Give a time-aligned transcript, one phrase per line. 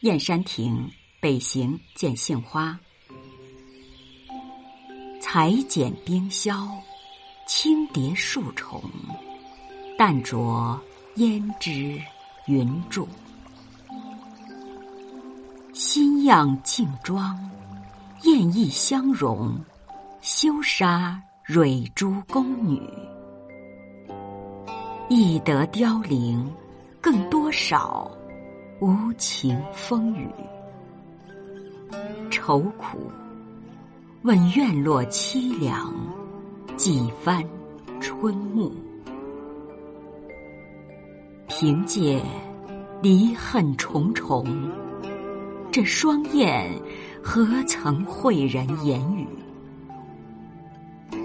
[0.00, 2.78] 燕山亭北行见杏花。
[5.20, 6.66] 裁剪冰消，
[7.46, 8.82] 轻叠数重，
[9.98, 10.80] 淡着
[11.16, 12.00] 胭脂
[12.46, 13.06] 云柱。
[15.74, 17.38] 新样镜妆，
[18.22, 19.54] 艳意相融，
[20.22, 22.80] 羞纱蕊珠宫女。
[25.10, 26.50] 易得凋零，
[27.02, 28.10] 更多少
[28.80, 30.26] 无情风雨。
[32.30, 33.10] 愁苦。
[34.22, 35.94] 问院落凄凉，
[36.76, 37.44] 几番
[38.00, 38.72] 春暮。
[41.46, 42.22] 凭借
[43.02, 44.46] 离恨重重，
[45.70, 46.70] 这双燕
[47.22, 49.26] 何曾会人言语？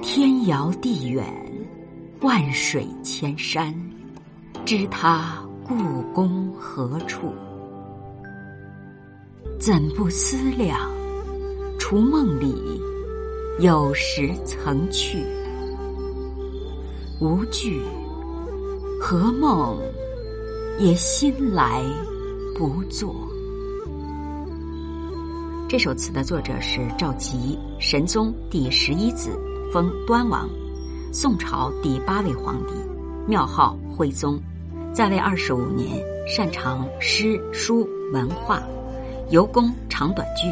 [0.02, 1.26] 天遥地远，
[2.22, 3.74] 万水千山，
[4.66, 5.74] 知他故
[6.14, 7.34] 宫何处？
[9.60, 10.80] 怎不思量？
[11.80, 12.80] 除梦里，
[13.60, 15.26] 有时曾去，
[17.20, 17.82] 无惧，
[19.02, 19.80] 何梦
[20.78, 21.84] 也心来
[22.56, 23.16] 不作。
[25.68, 29.32] 这首词的作者是赵佶，神宗第十一子，
[29.74, 30.48] 封端王，
[31.12, 32.74] 宋朝第八位皇帝，
[33.28, 34.40] 庙号徽宗，
[34.96, 38.64] 在位二十五年，擅长诗书文化，
[39.30, 40.48] 尤工长短句。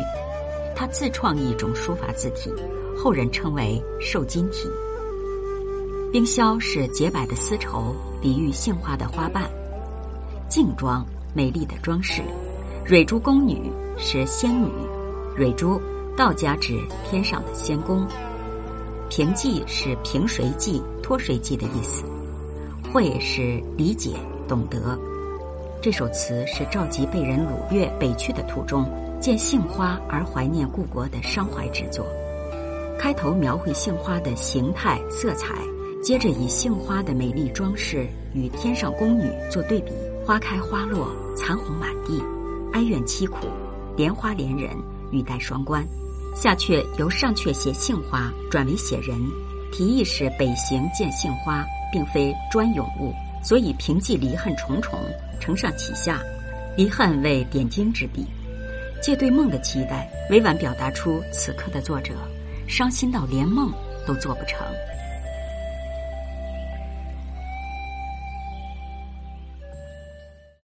[0.76, 2.52] 他自创一种书法字体，
[2.94, 4.68] 后人称为瘦金体。
[6.12, 9.44] 冰消是洁白的丝绸，比喻杏花的花瓣；
[10.50, 12.22] 镜妆美丽的装饰；
[12.84, 14.70] 蕊珠宫女是仙女，
[15.38, 15.80] 蕊珠
[16.18, 16.78] 道家指
[17.10, 18.06] 天上的仙宫；
[19.10, 22.04] 平记是平谁记、脱谁记的意思；
[22.92, 24.12] 会是理解、
[24.48, 24.98] 懂得。
[25.82, 28.86] 这首词是赵佶被人掳掠北去的途中。
[29.20, 32.06] 见杏花而怀念故国的伤怀之作，
[33.00, 35.56] 开头描绘杏花的形态色彩，
[36.04, 39.94] 接着以杏花的美丽装饰与天上宫女做对比，
[40.26, 41.08] 花开花落，
[41.38, 42.22] 残红满地，
[42.74, 43.48] 哀怨凄苦，
[43.96, 44.72] 莲花怜人，
[45.12, 45.88] 语带双关。
[46.36, 49.18] 下阙由上阙写杏花转为写人，
[49.72, 51.64] 题意是北行见杏花，
[51.94, 53.14] 并非专咏物，
[53.44, 55.00] 所以平记离恨重重，
[55.40, 56.22] 承上启下，
[56.78, 58.26] 离恨为点睛之笔。
[59.02, 62.14] 借对梦的期待，委婉表达出此刻的作者
[62.68, 63.70] 伤心到连梦
[64.08, 64.66] 都做不成。